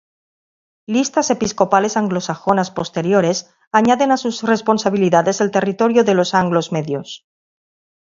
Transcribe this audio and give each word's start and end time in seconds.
Listas 0.93 1.29
episcopales 1.29 1.95
anglosajonas 1.95 2.71
posteriores 2.71 3.53
añaden 3.71 4.11
a 4.11 4.17
sus 4.17 4.41
responsabilidades 4.41 5.41
el 5.41 5.51
territorio 5.51 6.03
de 6.03 6.15
los 6.15 6.33
Anglos 6.33 6.71
Medios. 6.71 7.27